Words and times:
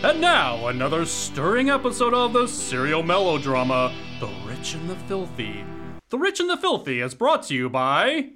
And 0.00 0.20
now, 0.20 0.68
another 0.68 1.04
stirring 1.04 1.70
episode 1.70 2.14
of 2.14 2.32
the 2.32 2.46
serial 2.46 3.02
melodrama, 3.02 3.92
The 4.20 4.28
Rich 4.46 4.74
and 4.74 4.88
the 4.88 4.94
Filthy. 4.94 5.64
The 6.10 6.18
Rich 6.18 6.38
and 6.38 6.48
the 6.48 6.56
Filthy 6.56 7.00
is 7.00 7.16
brought 7.16 7.42
to 7.44 7.54
you 7.54 7.68
by. 7.68 8.30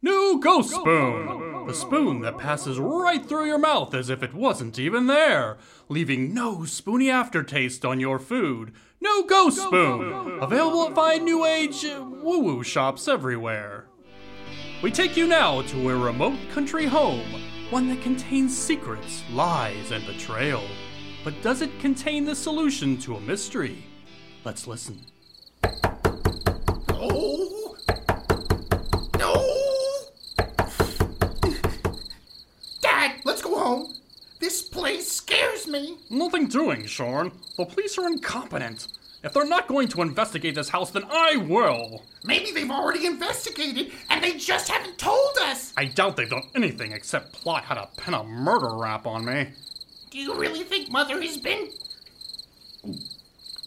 New 0.00 0.40
Ghost 0.42 0.70
Spoon! 0.70 1.66
The 1.66 1.74
spoon 1.74 2.22
that 2.22 2.38
passes 2.38 2.78
right 2.78 3.24
through 3.24 3.44
your 3.44 3.58
mouth 3.58 3.92
as 3.92 4.08
if 4.08 4.22
it 4.22 4.32
wasn't 4.32 4.78
even 4.78 5.06
there, 5.06 5.58
leaving 5.90 6.32
no 6.32 6.64
spoony 6.64 7.10
aftertaste 7.10 7.84
on 7.84 8.00
your 8.00 8.18
food. 8.18 8.72
New 9.02 9.26
Ghost 9.28 9.58
Spoon! 9.60 10.38
Available 10.40 10.88
at 10.88 10.94
fine 10.94 11.26
new 11.26 11.44
age 11.44 11.84
woo 11.84 12.38
woo 12.38 12.64
shops 12.64 13.06
everywhere. 13.06 13.84
We 14.82 14.90
take 14.90 15.18
you 15.18 15.26
now 15.26 15.60
to 15.60 15.90
a 15.90 15.96
remote 15.96 16.38
country 16.54 16.86
home, 16.86 17.26
one 17.68 17.88
that 17.90 18.00
contains 18.00 18.56
secrets, 18.56 19.22
lies, 19.30 19.92
and 19.92 20.06
betrayal. 20.06 20.64
But 21.24 21.40
does 21.40 21.62
it 21.62 21.78
contain 21.78 22.24
the 22.24 22.34
solution 22.34 22.96
to 22.98 23.14
a 23.14 23.20
mystery? 23.20 23.84
Let's 24.44 24.66
listen. 24.66 24.98
No! 26.88 27.76
No! 29.18 29.48
Dad, 32.80 33.20
let's 33.24 33.40
go 33.40 33.56
home. 33.56 33.94
This 34.40 34.62
place 34.62 35.12
scares 35.12 35.68
me. 35.68 35.98
Nothing 36.10 36.48
doing, 36.48 36.86
Shorn. 36.86 37.30
The 37.56 37.66
police 37.66 37.96
are 37.98 38.08
incompetent. 38.08 38.88
If 39.22 39.32
they're 39.32 39.46
not 39.46 39.68
going 39.68 39.86
to 39.88 40.02
investigate 40.02 40.56
this 40.56 40.70
house, 40.70 40.90
then 40.90 41.04
I 41.08 41.36
will. 41.36 42.02
Maybe 42.24 42.50
they've 42.50 42.68
already 42.68 43.06
investigated 43.06 43.92
and 44.10 44.24
they 44.24 44.36
just 44.36 44.68
haven't 44.68 44.98
told 44.98 45.38
us. 45.42 45.72
I 45.76 45.84
doubt 45.84 46.16
they've 46.16 46.28
done 46.28 46.48
anything 46.56 46.90
except 46.90 47.32
plot 47.32 47.62
how 47.62 47.76
to 47.76 47.88
pin 47.96 48.14
a 48.14 48.24
murder 48.24 48.76
rap 48.76 49.06
on 49.06 49.24
me. 49.24 49.52
Do 50.12 50.18
you 50.18 50.34
really 50.34 50.62
think 50.62 50.90
Mother 50.90 51.22
has 51.22 51.38
been 51.38 51.70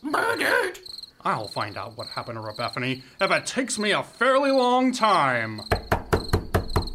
murdered? 0.03 0.77
I'll 1.21 1.47
find 1.47 1.75
out 1.75 1.97
what 1.97 2.05
happened 2.05 2.37
to 2.37 2.41
Rebephanie 2.43 3.01
if 3.19 3.31
it 3.31 3.45
takes 3.47 3.79
me 3.79 3.89
a 3.89 4.03
fairly 4.03 4.51
long 4.51 4.91
time. 4.91 5.61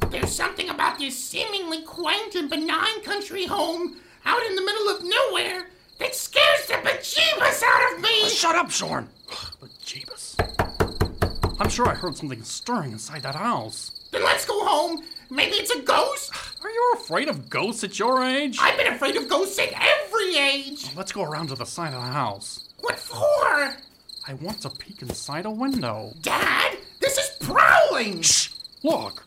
There's 0.09 0.31
something 0.31 0.69
about 0.69 1.01
this 1.01 1.19
seemingly 1.19 1.83
quaint 1.83 2.37
and 2.37 2.49
benign 2.49 3.03
country 3.03 3.45
home 3.45 3.97
out 4.25 4.41
in 4.45 4.55
the 4.55 4.63
middle 4.63 4.89
of 4.89 5.03
nowhere 5.03 5.67
that 5.99 6.15
scares 6.15 6.67
the 6.69 6.75
bejeebus 6.75 7.65
out 7.65 7.95
of 7.97 8.03
me. 8.03 8.23
Uh, 8.23 8.29
shut 8.29 8.55
up, 8.55 8.71
Shorn! 8.71 9.09
But 9.61 9.71
Jeebus. 9.85 10.37
I'm 11.59 11.69
sure 11.69 11.89
I 11.89 11.95
heard 11.95 12.17
something 12.17 12.45
stirring 12.45 12.93
inside 12.93 13.23
that 13.23 13.35
house. 13.35 13.91
Then 14.13 14.23
let's 14.23 14.47
go 14.47 14.65
home. 14.65 15.03
Maybe 15.31 15.57
it's 15.57 15.71
a 15.71 15.81
ghost. 15.81 16.33
Are 16.63 16.71
you 16.71 16.93
afraid 16.97 17.29
of 17.29 17.49
ghosts 17.49 17.85
at 17.85 17.99
your 17.99 18.25
age? 18.25 18.59
I've 18.61 18.77
been 18.77 18.93
afraid 18.93 19.17
of 19.17 19.29
ghosts 19.29 19.59
at 19.61 19.73
every 19.73 20.37
age. 20.37 20.95
Let's 20.97 21.13
go 21.13 21.23
around 21.23 21.49
to 21.49 21.55
the 21.55 21.65
side 21.65 21.95
of 21.95 22.03
the 22.03 22.13
house. 22.13 22.69
What 22.81 22.99
for? 22.99 23.77
I 24.27 24.35
want 24.41 24.61
to 24.63 24.71
peek 24.71 25.03
inside 25.03 25.47
a 25.47 25.51
window. 25.51 26.13
Dad, 26.21 26.79
this 27.01 27.17
is 27.17 27.31
prowling. 27.47 28.23
Shh! 28.23 28.51
Look! 28.83 29.25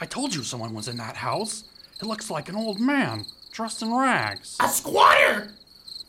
I 0.00 0.06
told 0.06 0.34
you 0.34 0.42
someone 0.42 0.74
was 0.74 0.88
in 0.88 0.96
that 0.96 1.16
house. 1.16 1.64
It 2.00 2.06
looks 2.06 2.30
like 2.30 2.48
an 2.48 2.56
old 2.56 2.80
man, 2.80 3.26
dressed 3.52 3.82
in 3.82 3.94
rags. 3.94 4.56
A 4.60 4.68
squatter. 4.68 5.52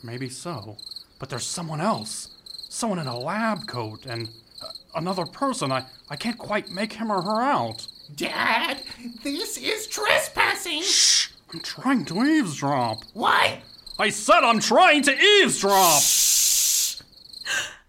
Maybe 0.04 0.30
so. 0.30 0.78
But 1.20 1.30
there's 1.30 1.46
someone 1.46 1.82
else. 1.82 2.30
Someone 2.70 3.00
in 3.00 3.08
a 3.08 3.18
lab 3.20 3.68
coat 3.68 4.06
and 4.06 4.30
uh, 4.62 4.68
another 4.96 5.26
person. 5.26 5.72
I, 5.72 5.86
I 6.10 6.16
can't 6.16 6.38
quite 6.38 6.72
make 6.72 6.94
him 6.94 7.12
or 7.12 7.22
her 7.22 7.42
out. 7.42 7.86
Dad, 8.16 8.82
this 9.24 9.58
is 9.58 9.88
trespassing. 9.88 10.82
Shh! 10.82 11.30
I'm 11.54 11.60
trying 11.60 12.06
to 12.06 12.24
eavesdrop. 12.24 13.00
What? 13.14 13.60
I 14.00 14.10
said 14.10 14.44
I'm 14.44 14.60
trying 14.60 15.04
to 15.04 15.18
eavesdrop! 15.18 16.02
Shh. 16.02 17.02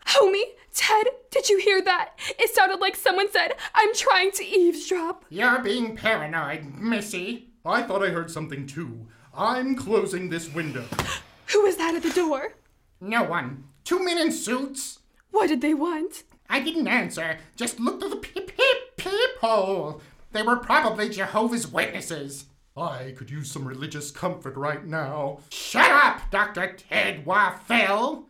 Homey, 0.07 0.45
Ted, 0.75 1.07
did 1.31 1.49
you 1.49 1.59
hear 1.59 1.83
that? 1.83 2.19
It 2.39 2.55
sounded 2.55 2.81
like 2.81 2.97
someone 2.97 3.31
said, 3.31 3.55
I'm 3.75 3.95
trying 3.95 4.33
to 4.33 4.45
eavesdrop. 4.45 5.25
You're 5.31 5.61
being 5.61 5.97
paranoid, 5.97 6.75
Missy. 6.77 7.49
I 7.65 7.83
thought 7.83 8.03
I 8.03 8.11
heard 8.11 8.31
something 8.31 8.67
too. 8.67 9.07
I'm 9.35 9.75
closing 9.77 10.29
this 10.29 10.53
window. 10.53 10.85
Who 11.53 11.63
was 11.63 11.77
that 11.77 11.95
at 11.95 12.03
the 12.03 12.11
door? 12.11 12.55
No 13.01 13.23
one. 13.23 13.65
Two 13.85 14.05
men 14.05 14.19
in 14.19 14.33
suits. 14.33 14.99
What 15.31 15.49
did 15.49 15.61
they 15.61 15.75
want? 15.75 16.25
I 16.49 16.61
didn't 16.61 16.89
answer. 16.89 17.39
Just 17.57 17.81
looked 17.81 18.01
through 18.01 18.11
the 18.11 18.17
peep 18.17 18.57
peep 18.57 18.97
peephole. 18.97 20.03
They 20.33 20.43
were 20.43 20.57
probably 20.57 21.09
Jehovah's 21.11 21.69
Witnesses. 21.69 22.47
I 22.77 23.13
could 23.17 23.31
use 23.31 23.51
some 23.51 23.69
religious 23.69 24.11
comfort 24.11 24.57
right 24.57 24.85
now. 24.85 25.41
Shut 25.51 25.91
up, 25.91 26.31
Dr. 26.31 26.75
Ted 26.75 27.27
Waffel. 27.27 28.25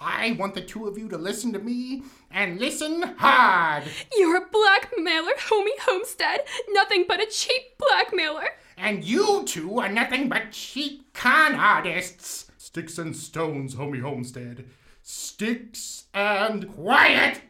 I 0.00 0.32
want 0.38 0.54
the 0.54 0.62
two 0.62 0.86
of 0.86 0.96
you 0.96 1.08
to 1.08 1.18
listen 1.18 1.52
to 1.52 1.58
me 1.58 2.02
and 2.30 2.58
listen 2.58 3.02
hard. 3.18 3.84
You're 4.16 4.36
a 4.36 4.46
blackmailer, 4.50 5.32
Homey 5.38 5.72
Homestead. 5.82 6.40
Nothing 6.70 7.04
but 7.06 7.20
a 7.20 7.26
cheap 7.26 7.76
blackmailer. 7.78 8.48
And 8.78 9.04
you 9.04 9.42
two 9.44 9.80
are 9.80 9.88
nothing 9.88 10.28
but 10.28 10.52
cheap 10.52 11.12
con 11.12 11.54
artists. 11.54 12.50
Sticks 12.56 12.96
and 12.96 13.14
stones, 13.14 13.74
Homey 13.74 13.98
Homestead. 13.98 14.66
Sticks 15.02 16.04
and. 16.14 16.72
Quiet! 16.74 17.42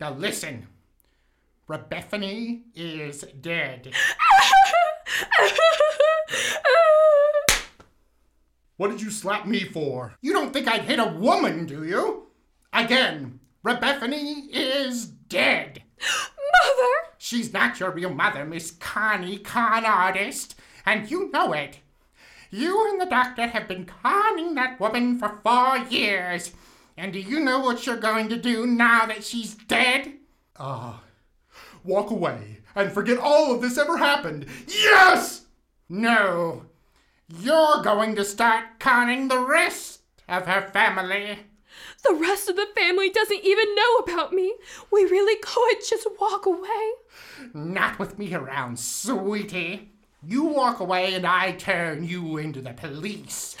Now 0.00 0.12
listen. 0.14 0.68
Rebephanie 1.70 2.62
is 2.74 3.22
dead. 3.40 3.92
What 8.76 8.90
did 8.90 9.00
you 9.00 9.10
slap 9.10 9.46
me 9.46 9.62
for? 9.62 10.14
You 10.20 10.32
don't 10.32 10.52
think 10.52 10.66
I'd 10.66 10.82
hit 10.82 10.98
a 10.98 11.06
woman, 11.06 11.66
do 11.66 11.84
you? 11.84 12.26
Again, 12.72 13.38
Rebephanie 13.64 14.48
is 14.50 15.06
dead. 15.06 15.84
Mother! 16.00 17.12
She's 17.18 17.52
not 17.52 17.78
your 17.78 17.92
real 17.92 18.12
mother, 18.12 18.44
Miss 18.44 18.72
Connie 18.72 19.38
Con 19.38 19.84
Artist, 19.84 20.56
and 20.84 21.08
you 21.08 21.30
know 21.30 21.52
it. 21.52 21.78
You 22.50 22.90
and 22.90 23.00
the 23.00 23.06
doctor 23.06 23.46
have 23.46 23.68
been 23.68 23.84
conning 23.84 24.56
that 24.56 24.80
woman 24.80 25.20
for 25.20 25.38
four 25.44 25.78
years. 25.88 26.50
And 26.96 27.12
do 27.12 27.20
you 27.20 27.38
know 27.38 27.60
what 27.60 27.86
you're 27.86 27.96
going 27.96 28.28
to 28.30 28.36
do 28.36 28.66
now 28.66 29.06
that 29.06 29.22
she's 29.22 29.54
dead? 29.54 30.14
Ah. 30.58 31.02
Walk 31.84 32.10
away 32.10 32.58
and 32.74 32.92
forget 32.92 33.18
all 33.18 33.54
of 33.54 33.60
this 33.62 33.78
ever 33.78 33.96
happened. 33.96 34.46
Yes! 34.68 35.46
No. 35.88 36.66
You're 37.28 37.82
going 37.82 38.16
to 38.16 38.24
start 38.24 38.78
conning 38.78 39.28
the 39.28 39.38
rest 39.38 40.00
of 40.28 40.46
her 40.46 40.62
family. 40.70 41.38
The 42.02 42.14
rest 42.14 42.48
of 42.48 42.56
the 42.56 42.66
family 42.76 43.10
doesn't 43.10 43.44
even 43.44 43.74
know 43.74 43.96
about 43.96 44.32
me. 44.32 44.54
We 44.90 45.04
really 45.04 45.38
could 45.40 45.78
just 45.88 46.06
walk 46.20 46.46
away. 46.46 46.92
Not 47.54 47.98
with 47.98 48.18
me 48.18 48.34
around, 48.34 48.78
sweetie. 48.78 49.92
You 50.22 50.44
walk 50.44 50.80
away 50.80 51.14
and 51.14 51.26
I 51.26 51.52
turn 51.52 52.04
you 52.04 52.36
into 52.36 52.60
the 52.60 52.72
police. 52.72 53.56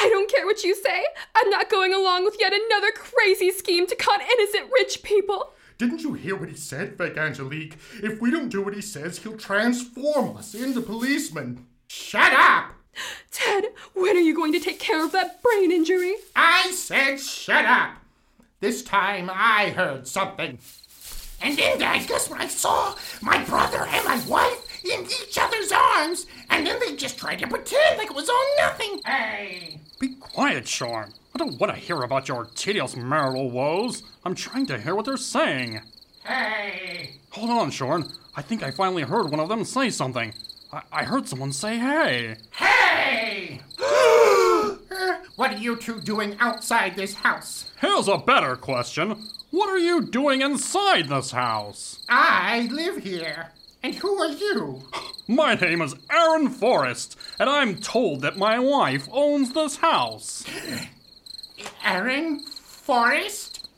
I 0.00 0.08
don't 0.08 0.30
care 0.30 0.46
what 0.46 0.64
you 0.64 0.74
say. 0.74 1.04
I'm 1.34 1.50
not 1.50 1.68
going 1.70 1.92
along 1.92 2.24
with 2.24 2.36
yet 2.38 2.52
another 2.52 2.92
crazy 2.92 3.50
scheme 3.50 3.86
to 3.86 3.96
con 3.96 4.20
innocent 4.20 4.70
rich 4.72 5.02
people. 5.02 5.52
Didn't 5.78 6.02
you 6.02 6.14
hear 6.14 6.34
what 6.34 6.48
he 6.48 6.56
said, 6.56 6.98
Fake 6.98 7.16
Angelique? 7.16 7.76
If 8.02 8.20
we 8.20 8.32
don't 8.32 8.48
do 8.48 8.62
what 8.62 8.74
he 8.74 8.80
says, 8.80 9.18
he'll 9.18 9.36
transform 9.36 10.36
us 10.36 10.52
into 10.52 10.80
policemen. 10.80 11.66
Shut 11.86 12.32
up! 12.32 12.72
Ted, 13.30 13.66
when 13.94 14.16
are 14.16 14.20
you 14.20 14.34
going 14.34 14.52
to 14.52 14.58
take 14.58 14.80
care 14.80 15.04
of 15.04 15.12
that 15.12 15.40
brain 15.40 15.70
injury? 15.70 16.16
I 16.34 16.72
said 16.72 17.20
shut 17.20 17.64
up! 17.64 17.92
This 18.58 18.82
time 18.82 19.30
I 19.32 19.70
heard 19.70 20.08
something. 20.08 20.58
And 21.40 21.56
then, 21.56 21.78
Dad, 21.78 22.08
guess 22.08 22.28
what 22.28 22.40
I 22.40 22.48
saw? 22.48 22.96
My 23.22 23.44
brother 23.44 23.86
and 23.86 24.04
my 24.04 24.20
wife 24.26 24.84
in 24.84 25.04
each 25.04 25.38
other's 25.40 25.70
arms, 25.70 26.26
and 26.50 26.66
then 26.66 26.80
they 26.80 26.96
just 26.96 27.18
tried 27.18 27.38
to 27.38 27.46
pretend 27.46 27.98
like 27.98 28.10
it 28.10 28.16
was 28.16 28.28
all 28.28 28.46
nothing. 28.58 29.00
Hey! 29.06 29.80
Be 29.98 30.14
quiet, 30.14 30.68
Shorn. 30.68 31.12
I 31.34 31.38
don't 31.38 31.58
want 31.58 31.74
to 31.74 31.80
hear 31.80 32.02
about 32.02 32.28
your 32.28 32.44
tedious 32.44 32.94
marital 32.96 33.50
woes. 33.50 34.04
I'm 34.24 34.36
trying 34.36 34.66
to 34.66 34.80
hear 34.80 34.94
what 34.94 35.06
they're 35.06 35.16
saying. 35.16 35.80
Hey! 36.24 37.16
Hold 37.30 37.50
on, 37.50 37.70
Shorn. 37.72 38.08
I 38.36 38.42
think 38.42 38.62
I 38.62 38.70
finally 38.70 39.02
heard 39.02 39.30
one 39.30 39.40
of 39.40 39.48
them 39.48 39.64
say 39.64 39.90
something. 39.90 40.32
I, 40.72 40.82
I 40.92 41.04
heard 41.04 41.26
someone 41.26 41.52
say 41.52 41.78
hey. 41.78 42.36
Hey! 42.52 43.60
what 45.36 45.52
are 45.52 45.58
you 45.58 45.74
two 45.74 46.00
doing 46.00 46.36
outside 46.38 46.94
this 46.94 47.14
house? 47.14 47.72
Here's 47.80 48.06
a 48.06 48.18
better 48.18 48.54
question. 48.54 49.16
What 49.50 49.68
are 49.68 49.78
you 49.78 50.06
doing 50.06 50.42
inside 50.42 51.08
this 51.08 51.32
house? 51.32 52.04
I 52.08 52.68
live 52.70 52.98
here. 52.98 53.50
And 53.82 53.96
who 53.96 54.16
are 54.22 54.30
you? 54.30 54.82
My 55.30 55.54
name 55.54 55.82
is 55.82 55.94
Aaron 56.10 56.48
Forrest, 56.48 57.16
and 57.38 57.50
I'm 57.50 57.76
told 57.76 58.22
that 58.22 58.38
my 58.38 58.58
wife 58.58 59.06
owns 59.12 59.52
this 59.52 59.76
house. 59.76 60.42
Aaron 61.84 62.40
Forrest? 62.40 63.68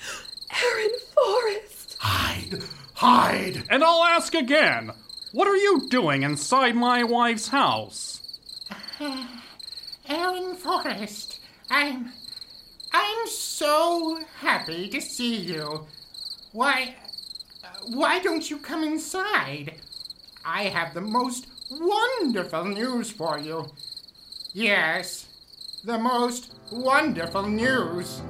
Aaron 0.63 0.91
Forrest. 1.15 1.97
Hide! 1.99 2.63
Hide! 2.95 3.65
And 3.69 3.83
I'll 3.83 4.05
ask 4.05 4.35
again 4.35 4.93
what 5.33 5.49
are 5.49 5.57
you 5.57 5.89
doing 5.89 6.23
inside 6.23 6.75
my 6.77 7.03
wife's 7.05 7.49
house? 7.49 8.21
Aaron 10.09 10.55
Forrest. 10.55 11.41
I'm. 11.71 12.13
I'm 12.93 13.27
so 13.29 14.21
happy 14.41 14.89
to 14.89 15.01
see 15.01 15.37
you. 15.37 15.87
Why. 16.53 16.97
uh, 17.65 17.69
Why 17.89 18.19
don't 18.21 18.49
you 18.51 18.59
come 18.59 18.83
inside? 18.83 19.75
I 20.45 20.65
have 20.65 20.95
the 20.95 21.01
most 21.01 21.47
wonderful 21.71 22.65
news 22.65 23.11
for 23.11 23.39
you. 23.39 23.67
Yes, 24.53 25.27
the 25.85 25.99
most 25.99 26.55
wonderful 26.73 27.49
news. 27.49 28.23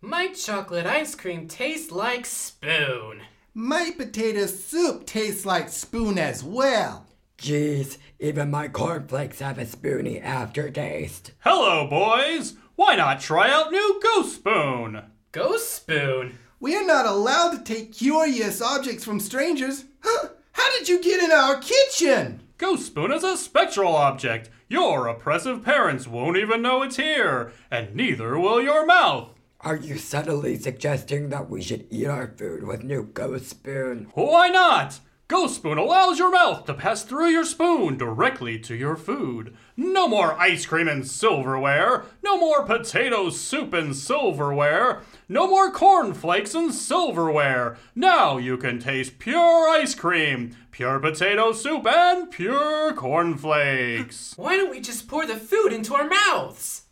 My 0.00 0.28
chocolate 0.28 0.86
ice 0.86 1.14
cream 1.14 1.48
tastes 1.48 1.90
like 1.90 2.24
spoon. 2.24 3.22
My 3.54 3.90
potato 3.96 4.46
soup 4.46 5.06
tastes 5.06 5.44
like 5.44 5.68
spoon 5.68 6.18
as 6.18 6.44
well. 6.44 7.06
Geez, 7.36 7.98
even 8.18 8.50
my 8.50 8.68
cornflakes 8.68 9.40
have 9.40 9.58
a 9.58 9.66
spoony 9.66 10.20
aftertaste. 10.20 11.32
Hello, 11.40 11.86
boys! 11.88 12.54
Why 12.76 12.96
not 12.96 13.20
try 13.20 13.50
out 13.50 13.70
new 13.70 14.00
Ghost 14.02 14.36
Spoon? 14.36 15.02
Ghost 15.30 15.74
spoon. 15.74 16.38
We 16.58 16.74
are 16.74 16.86
not 16.86 17.04
allowed 17.04 17.50
to 17.50 17.62
take 17.62 17.92
curious 17.92 18.62
objects 18.62 19.04
from 19.04 19.20
strangers. 19.20 19.84
Huh? 20.00 20.28
How 20.52 20.70
did 20.72 20.88
you 20.88 21.02
get 21.02 21.22
in 21.22 21.30
our 21.30 21.60
kitchen? 21.60 22.40
Ghost 22.56 22.86
Spoon 22.86 23.12
is 23.12 23.22
a 23.22 23.36
spectral 23.36 23.94
object. 23.94 24.48
Your 24.68 25.06
oppressive 25.06 25.62
parents 25.62 26.08
won't 26.08 26.38
even 26.38 26.62
know 26.62 26.82
it's 26.82 26.96
here, 26.96 27.52
and 27.70 27.94
neither 27.94 28.38
will 28.38 28.60
your 28.60 28.86
mouth. 28.86 29.28
Are 29.60 29.76
you 29.76 29.98
subtly 29.98 30.58
suggesting 30.58 31.28
that 31.28 31.50
we 31.50 31.62
should 31.62 31.86
eat 31.90 32.06
our 32.06 32.34
food 32.36 32.64
with 32.64 32.82
new 32.82 33.04
ghost 33.04 33.50
spoon? 33.50 34.08
Why 34.14 34.48
not? 34.48 34.98
Ghost 35.28 35.56
Spoon 35.56 35.76
allows 35.76 36.18
your 36.18 36.30
mouth 36.30 36.64
to 36.64 36.72
pass 36.72 37.02
through 37.02 37.28
your 37.28 37.44
spoon 37.44 37.98
directly 37.98 38.58
to 38.60 38.74
your 38.74 38.96
food. 38.96 39.54
No 39.76 40.08
more 40.08 40.32
ice 40.40 40.64
cream 40.64 40.88
and 40.88 41.06
silverware. 41.06 42.06
No 42.24 42.38
more 42.40 42.64
potato 42.64 43.28
soup 43.28 43.74
and 43.74 43.94
silverware. 43.94 45.02
No 45.28 45.46
more 45.46 45.70
cornflakes 45.70 46.54
and 46.54 46.72
silverware. 46.72 47.76
Now 47.94 48.38
you 48.38 48.56
can 48.56 48.78
taste 48.78 49.18
pure 49.18 49.68
ice 49.68 49.94
cream, 49.94 50.56
pure 50.70 50.98
potato 50.98 51.52
soup, 51.52 51.86
and 51.86 52.30
pure 52.30 52.94
cornflakes. 52.94 54.32
Why 54.38 54.56
don't 54.56 54.70
we 54.70 54.80
just 54.80 55.08
pour 55.08 55.26
the 55.26 55.36
food 55.36 55.74
into 55.74 55.94
our 55.94 56.08
mouths? 56.08 56.86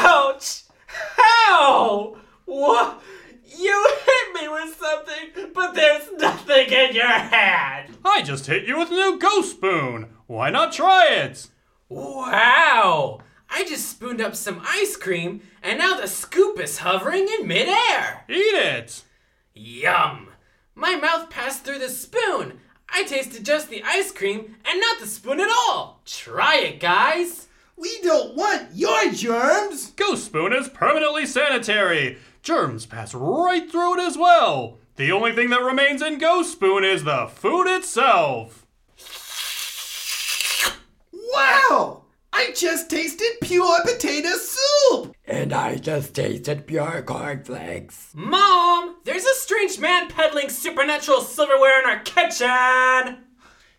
Ouch! 0.00 0.64
Ow! 1.20 2.16
What? 2.46 3.00
You 3.58 3.88
hit 4.06 4.42
me 4.42 4.48
with 4.48 4.76
something, 4.76 5.52
but 5.54 5.74
there's 5.74 6.10
nothing 6.18 6.68
in 6.70 6.94
your 6.94 7.06
hand. 7.06 7.96
I 8.04 8.22
just 8.22 8.46
hit 8.46 8.66
you 8.66 8.78
with 8.78 8.90
a 8.90 8.94
new 8.94 9.18
Ghost 9.18 9.52
Spoon. 9.52 10.08
Why 10.26 10.50
not 10.50 10.72
try 10.72 11.08
it? 11.10 11.48
Wow! 11.88 13.20
I 13.48 13.64
just 13.64 13.88
spooned 13.88 14.20
up 14.20 14.34
some 14.34 14.62
ice 14.64 14.96
cream, 14.96 15.42
and 15.62 15.78
now 15.78 16.00
the 16.00 16.08
scoop 16.08 16.58
is 16.58 16.78
hovering 16.78 17.28
in 17.38 17.46
midair. 17.46 18.24
Eat 18.28 18.34
it. 18.34 19.02
Yum! 19.54 20.28
My 20.74 20.96
mouth 20.96 21.30
passed 21.30 21.64
through 21.64 21.78
the 21.78 21.88
spoon. 21.88 22.60
I 22.88 23.04
tasted 23.04 23.44
just 23.44 23.70
the 23.70 23.82
ice 23.84 24.10
cream 24.10 24.56
and 24.64 24.80
not 24.80 25.00
the 25.00 25.06
spoon 25.06 25.40
at 25.40 25.50
all. 25.50 26.00
Try 26.04 26.56
it, 26.56 26.80
guys. 26.80 27.48
We 27.76 28.00
don't 28.02 28.36
want 28.36 28.68
your 28.74 29.10
germs. 29.12 29.90
Ghost 29.92 30.26
Spoon 30.26 30.52
is 30.52 30.68
permanently 30.68 31.26
sanitary. 31.26 32.18
Germs 32.44 32.84
pass 32.84 33.14
right 33.14 33.70
through 33.70 33.98
it 33.98 34.06
as 34.06 34.18
well. 34.18 34.76
The 34.96 35.10
only 35.10 35.32
thing 35.32 35.48
that 35.48 35.62
remains 35.62 36.02
in 36.02 36.18
Ghost 36.18 36.52
Spoon 36.52 36.84
is 36.84 37.02
the 37.02 37.26
food 37.26 37.66
itself. 37.66 38.66
Wow! 41.10 42.02
I 42.34 42.52
just 42.54 42.90
tasted 42.90 43.38
pure 43.40 43.82
potato 43.82 44.28
soup. 44.36 45.16
And 45.26 45.54
I 45.54 45.76
just 45.76 46.14
tasted 46.14 46.66
pure 46.66 47.00
cornflakes. 47.00 48.10
Mom, 48.14 48.96
there's 49.04 49.24
a 49.24 49.34
strange 49.36 49.78
man 49.78 50.08
peddling 50.08 50.50
supernatural 50.50 51.22
silverware 51.22 51.80
in 51.80 51.88
our 51.88 52.00
kitchen. 52.00 53.24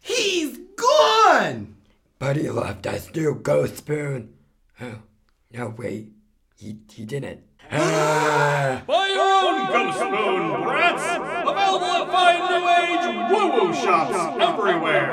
He's 0.02 0.58
gone. 0.76 1.76
But 2.18 2.38
he 2.38 2.50
left 2.50 2.88
us 2.88 3.14
new 3.14 3.36
ghost 3.36 3.78
spoon. 3.78 4.34
Oh, 4.82 5.04
no, 5.52 5.70
wait. 5.78 6.14
He, 6.58 6.78
he 6.92 7.06
didn't. 7.06 7.44
Buy 7.72 9.08
your 9.14 9.32
own 9.46 9.68
Ghost 9.68 9.98
Spoon, 9.98 10.64
brats! 10.64 11.04
Available 11.48 11.86
at 11.86 12.12
fine 12.12 12.40
new 12.52 12.64
age 12.70 13.06
woo-woo 13.32 13.74
shops 13.74 14.16
everywhere. 14.42 15.06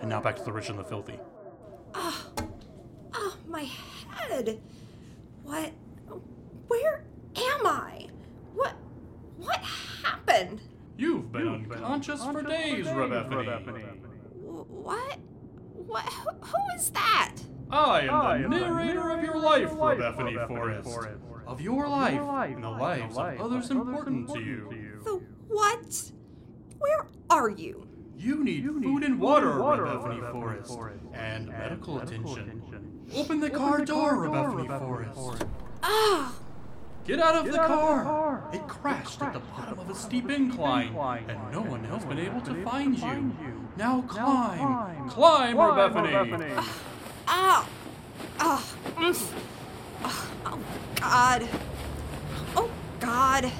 And 0.00 0.08
now 0.08 0.20
back 0.20 0.36
to 0.36 0.42
the 0.44 0.52
rich 0.52 0.68
and 0.70 0.78
the 0.78 0.84
filthy. 0.84 1.18
Oh, 1.94 2.26
oh, 3.14 3.36
my 3.48 3.62
head. 4.10 4.60
What? 5.44 5.72
Where 6.68 7.04
am 7.36 7.66
I? 7.66 8.06
What? 8.54 8.74
What 9.38 9.60
happened? 10.02 10.60
You've 10.96 11.30
been 11.32 11.48
unconscious 11.48 12.22
for 12.24 12.42
days, 12.42 12.86
Rebephanie. 12.86 13.86
Wh- 14.42 14.70
What? 14.70 15.18
What? 15.86 16.04
Who, 16.04 16.30
who 16.40 16.58
is 16.76 16.90
that? 16.90 17.34
I 17.70 18.36
am 18.42 18.50
the 18.50 18.60
narrator 18.60 19.10
of 19.10 19.22
your 19.22 19.38
life, 19.38 19.70
Rebephanie 19.70 20.46
Forrest. 20.46 21.08
Of 21.46 21.60
your 21.60 21.88
life 21.88 22.20
and 22.52 22.62
the 22.62 22.70
lives 22.70 23.16
of 23.16 23.40
others 23.40 23.70
important 23.70 24.28
to 24.34 24.40
you. 24.40 25.00
The 25.04 25.20
what? 25.48 26.12
Where 26.78 27.06
are 27.30 27.48
you? 27.48 27.86
You 28.16 28.42
need 28.42 28.64
food 28.64 29.04
and 29.04 29.20
water, 29.20 29.46
Rebephanie 29.52 30.32
Forrest, 30.32 30.78
and 31.12 31.48
medical 31.48 31.98
attention. 32.00 32.62
Open 33.14 33.40
the 33.40 33.50
car 33.50 33.84
door, 33.84 34.14
Rebephanie 34.16 34.78
Forrest. 34.78 35.44
Ah, 35.82 36.34
Get 37.06 37.20
out 37.20 37.36
of 37.36 37.46
the 37.50 37.56
car! 37.56 38.50
It 38.52 38.68
crashed 38.68 39.22
at 39.22 39.32
the 39.32 39.38
bottom 39.38 39.78
of 39.78 39.88
a 39.88 39.94
steep 39.94 40.28
incline, 40.28 40.94
and 41.28 41.38
no 41.50 41.62
one 41.62 41.82
has 41.84 42.04
been 42.04 42.18
able 42.18 42.42
to 42.42 42.62
find 42.64 42.98
you. 42.98 43.34
Now 43.78 44.02
climb! 44.02 45.08
Climb, 45.08 45.56
Rebephanie! 45.56 46.68
Ah, 47.30 47.68
ah, 48.40 48.64
mm. 48.96 49.32
Ah, 50.02 50.30
oh 50.46 50.58
God. 50.98 51.48
Oh 52.56 52.70
God. 53.00 53.52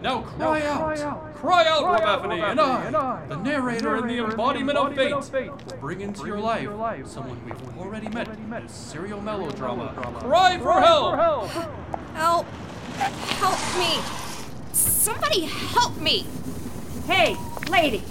Now 0.00 0.22
cry 0.22 0.62
out! 0.62 1.34
Cry 1.34 1.66
out, 1.66 1.82
Rebephanie, 1.82 2.40
and 2.40 2.60
I, 2.60 3.26
the 3.28 3.36
narrator 3.36 3.96
and 3.96 4.08
the 4.08 4.18
embodiment 4.18 4.78
of 4.78 4.94
fate, 4.94 5.50
will 5.50 5.58
bring 5.80 6.00
into 6.00 6.26
your 6.26 6.38
life 6.38 7.06
someone 7.06 7.40
we've 7.44 7.78
already 7.78 8.08
met 8.08 8.28
in 8.28 8.50
this 8.50 8.72
serial 8.72 9.20
melodrama. 9.20 9.92
Cry 10.20 10.58
for 10.58 10.80
help! 10.80 11.50
Help. 12.14 12.46
Help 12.96 13.58
me. 13.78 14.00
Somebody 14.72 15.42
help 15.42 15.96
me. 15.98 16.26
Hey, 17.06 17.36
lady, 17.68 18.02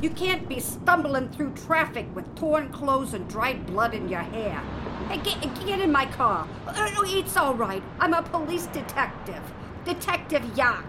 you 0.00 0.10
can't 0.10 0.48
be 0.48 0.60
stumbling 0.60 1.28
through 1.30 1.52
traffic 1.54 2.06
with 2.14 2.32
torn 2.36 2.70
clothes 2.70 3.14
and 3.14 3.28
dried 3.28 3.66
blood 3.66 3.94
in 3.94 4.08
your 4.08 4.20
hair. 4.20 4.60
Hey, 5.08 5.18
get, 5.18 5.66
get 5.66 5.80
in 5.80 5.90
my 5.90 6.06
car. 6.06 6.46
Uh, 6.66 6.88
it's 7.04 7.36
all 7.36 7.54
right. 7.54 7.82
I'm 7.98 8.14
a 8.14 8.22
police 8.22 8.66
detective, 8.66 9.42
Detective 9.84 10.44
Yawk. 10.56 10.84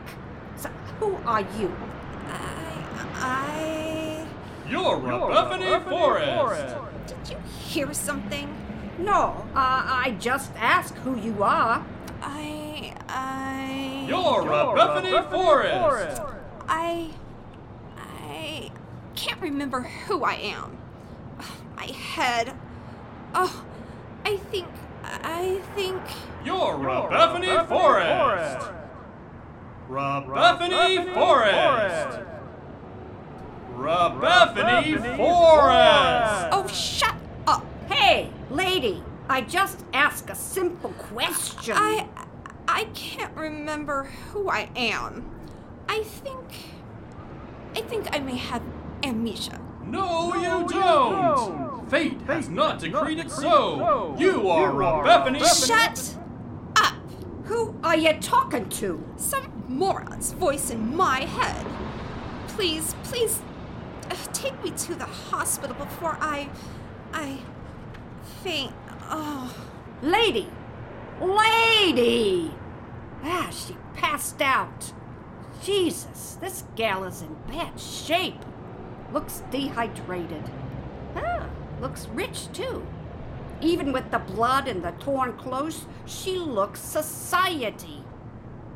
So, 0.58 0.70
who 1.00 1.16
are 1.26 1.42
you? 1.42 1.72
I. 2.28 2.70
I... 3.16 4.28
You're 4.68 4.98
Rebephanie 4.98 5.90
Forrest! 5.90 6.76
Did 7.08 7.30
you 7.32 7.38
hear 7.68 7.94
something? 7.94 8.56
No, 9.00 9.48
uh, 9.56 9.56
I 9.56 10.16
just 10.20 10.52
asked 10.58 10.96
who 10.98 11.18
you 11.20 11.42
are. 11.42 11.84
I. 12.22 12.94
I. 13.08 14.06
You're 14.08 14.44
Rebephanie 14.44 15.32
Forrest! 15.32 16.22
I. 16.68 17.10
I 17.12 17.29
can't 19.20 19.42
remember 19.42 19.82
who 19.82 20.24
I 20.24 20.36
am. 20.36 20.78
Ugh, 21.40 21.46
My 21.76 21.86
head. 21.88 22.54
Oh, 23.36 23.66
I 24.26 24.38
think. 24.38 24.68
I 25.04 25.60
think. 25.76 26.02
You're 26.46 26.78
Rebephanie 26.78 27.68
Forrest! 27.68 28.70
Rebephanie 29.90 31.14
Forrest! 31.14 32.20
Rebephanie 33.76 35.18
Forrest! 35.18 36.48
Oh, 36.54 36.68
shut 36.68 37.16
up! 37.46 37.66
Hey, 37.90 38.30
lady, 38.50 39.04
I 39.28 39.42
just 39.42 39.84
asked 39.94 40.30
a 40.30 40.36
simple 40.36 40.92
question. 40.92 41.76
I. 41.78 42.08
I 42.70 42.84
can't 42.94 43.36
remember 43.36 44.04
who 44.32 44.50
I 44.50 44.70
am. 44.76 45.26
I 45.90 46.04
think. 46.04 46.46
I 47.76 47.82
think 47.82 48.08
I 48.16 48.20
may 48.20 48.38
have 48.38 48.62
amnesia. 49.04 49.60
No, 49.86 50.36
you 50.36 50.68
don't! 50.68 51.90
Fate 51.90 52.22
has 52.28 52.50
not 52.50 52.80
decreed 52.80 53.20
it 53.20 53.32
so! 53.32 54.16
You 54.20 54.50
are 54.50 54.72
Rebephanie! 54.72 55.44
Shut 55.66 56.16
up! 56.76 56.94
Who 57.46 57.76
are 57.84 57.98
you 57.98 58.14
talking 58.14 58.70
to? 58.70 59.04
Some 59.18 59.64
moron's 59.68 60.34
voice 60.34 60.70
in 60.70 60.96
my 60.96 61.22
head. 61.22 61.66
please, 62.50 62.96
please 63.04 63.42
uh, 64.12 64.16
take 64.34 64.64
me 64.64 64.72
to 64.72 64.96
the 64.96 65.06
hospital 65.06 65.76
before 65.76 66.18
I. 66.20 66.50
I. 67.14 67.40
faint. 68.44 68.74
Oh. 69.10 69.56
Lady! 70.02 70.48
Lady! 71.22 72.54
Ah, 73.24 73.50
she 73.52 73.76
passed 73.96 74.42
out. 74.42 74.94
Jesus, 75.62 76.38
this 76.40 76.64
gal 76.76 77.04
is 77.04 77.22
in 77.22 77.36
bad 77.48 77.78
shape. 77.80 78.40
Looks 79.12 79.44
dehydrated. 79.52 80.44
Ah, 81.16 81.48
looks 81.82 82.08
rich 82.10 82.52
too. 82.54 82.86
Even 83.62 83.92
with 83.92 84.12
the 84.12 84.20
blood 84.20 84.68
and 84.68 84.84
the 84.84 84.92
torn 84.92 85.34
clothes, 85.34 85.86
she 86.06 86.38
looks 86.38 86.80
society. 86.80 88.04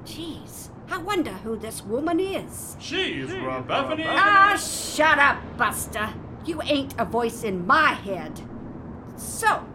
Jeez, 0.06 0.70
I 0.90 0.98
wonder 0.98 1.32
who 1.32 1.56
this 1.56 1.84
woman 1.84 2.20
is. 2.20 2.76
She's 2.80 3.30
Rebephanie. 3.30 4.06
Ah, 4.08 4.58
shut 4.58 5.20
up, 5.20 5.38
Buster. 5.58 6.10
You 6.46 6.62
ain't 6.64 7.00
a 7.00 7.06
voice 7.06 7.44
in 7.44 7.66
my 7.66 7.94
head. 7.94 8.42
So, 9.16 9.66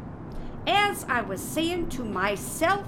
as 0.66 1.06
I 1.08 1.22
was 1.22 1.40
saying 1.40 1.88
to 1.90 2.04
myself, 2.04 2.86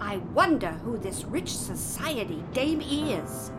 I 0.00 0.16
wonder 0.32 0.70
who 0.70 0.96
this 0.96 1.24
rich 1.24 1.54
society 1.54 2.42
dame 2.54 2.80
is. 2.80 3.50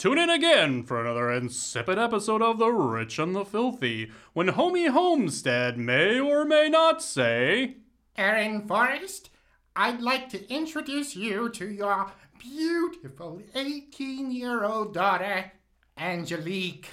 Tune 0.00 0.16
in 0.16 0.30
again 0.30 0.82
for 0.82 0.98
another 0.98 1.30
insipid 1.30 1.98
episode 1.98 2.40
of 2.40 2.58
The 2.58 2.70
Rich 2.70 3.18
and 3.18 3.36
the 3.36 3.44
Filthy, 3.44 4.10
when 4.32 4.48
Homey 4.48 4.86
Homestead 4.86 5.76
may 5.76 6.18
or 6.18 6.46
may 6.46 6.70
not 6.70 7.02
say, 7.02 7.76
Aaron 8.16 8.66
Forrest, 8.66 9.28
I'd 9.76 10.00
like 10.00 10.30
to 10.30 10.50
introduce 10.50 11.14
you 11.14 11.50
to 11.50 11.70
your 11.70 12.12
beautiful 12.38 13.42
18 13.54 14.30
year 14.30 14.64
old 14.64 14.94
daughter, 14.94 15.52
Angelique. 15.98 16.88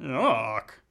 Yuck. 0.00 0.81